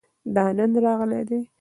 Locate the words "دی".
1.29-1.39